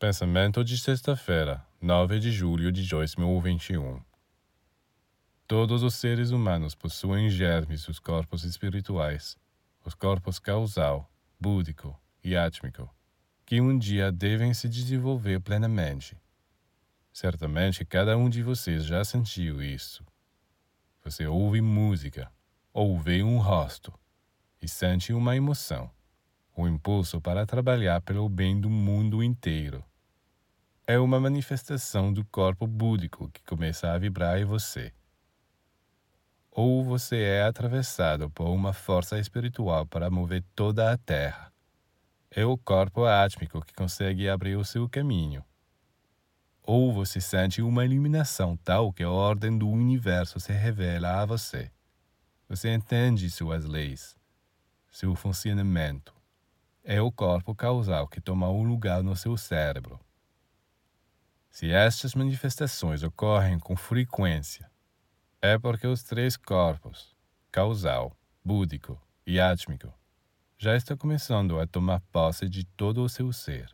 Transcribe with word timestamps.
Pensamento 0.00 0.64
de 0.64 0.78
sexta-feira, 0.78 1.62
9 1.78 2.18
de 2.18 2.32
julho 2.32 2.72
de 2.72 2.88
2021. 2.88 4.00
Todos 5.46 5.82
os 5.82 5.94
seres 5.94 6.30
humanos 6.30 6.74
possuem 6.74 7.28
germes 7.28 7.84
dos 7.84 7.98
corpos 7.98 8.42
espirituais, 8.44 9.36
os 9.84 9.92
corpos 9.92 10.38
causal, 10.38 11.06
búdico 11.38 11.94
e 12.24 12.34
átmico, 12.34 12.88
que 13.44 13.60
um 13.60 13.76
dia 13.78 14.10
devem 14.10 14.54
se 14.54 14.70
desenvolver 14.70 15.38
plenamente. 15.38 16.16
Certamente 17.12 17.84
cada 17.84 18.16
um 18.16 18.30
de 18.30 18.42
vocês 18.42 18.86
já 18.86 19.04
sentiu 19.04 19.62
isso. 19.62 20.02
Você 21.04 21.26
ouve 21.26 21.60
música, 21.60 22.32
ou 22.72 22.98
vê 22.98 23.22
um 23.22 23.36
rosto, 23.36 23.92
e 24.62 24.66
sente 24.66 25.12
uma 25.12 25.36
emoção, 25.36 25.90
o 26.56 26.62
um 26.62 26.68
impulso 26.68 27.20
para 27.20 27.44
trabalhar 27.44 28.00
pelo 28.00 28.30
bem 28.30 28.58
do 28.58 28.70
mundo 28.70 29.22
inteiro 29.22 29.84
é 30.90 30.98
uma 30.98 31.20
manifestação 31.20 32.12
do 32.12 32.24
corpo 32.24 32.66
búdico 32.66 33.30
que 33.30 33.44
começa 33.44 33.92
a 33.92 33.96
vibrar 33.96 34.40
em 34.40 34.44
você. 34.44 34.92
Ou 36.50 36.82
você 36.82 37.22
é 37.22 37.44
atravessado 37.44 38.28
por 38.28 38.48
uma 38.48 38.72
força 38.72 39.16
espiritual 39.16 39.86
para 39.86 40.10
mover 40.10 40.42
toda 40.52 40.90
a 40.90 40.98
Terra. 40.98 41.52
É 42.28 42.44
o 42.44 42.58
corpo 42.58 43.04
átmico 43.04 43.64
que 43.64 43.72
consegue 43.72 44.28
abrir 44.28 44.56
o 44.56 44.64
seu 44.64 44.88
caminho. 44.88 45.44
Ou 46.60 46.92
você 46.92 47.20
sente 47.20 47.62
uma 47.62 47.84
iluminação 47.84 48.56
tal 48.56 48.92
que 48.92 49.04
a 49.04 49.10
ordem 49.10 49.56
do 49.56 49.68
universo 49.68 50.40
se 50.40 50.52
revela 50.52 51.22
a 51.22 51.24
você. 51.24 51.70
Você 52.48 52.68
entende 52.74 53.30
suas 53.30 53.64
leis, 53.64 54.16
seu 54.90 55.14
funcionamento. 55.14 56.12
É 56.82 57.00
o 57.00 57.12
corpo 57.12 57.54
causal 57.54 58.08
que 58.08 58.20
toma 58.20 58.50
um 58.50 58.64
lugar 58.64 59.04
no 59.04 59.14
seu 59.14 59.36
cérebro 59.36 60.00
se 61.50 61.70
estas 61.70 62.14
manifestações 62.14 63.02
ocorrem 63.02 63.58
com 63.58 63.76
frequência, 63.76 64.70
é 65.42 65.58
porque 65.58 65.86
os 65.86 66.02
três 66.02 66.36
corpos, 66.36 67.14
causal, 67.50 68.16
búdico 68.44 69.00
e 69.26 69.40
átmico, 69.40 69.92
já 70.56 70.76
estão 70.76 70.96
começando 70.96 71.58
a 71.58 71.66
tomar 71.66 72.00
posse 72.12 72.48
de 72.48 72.64
todo 72.64 73.02
o 73.02 73.08
seu 73.08 73.32
ser. 73.32 73.68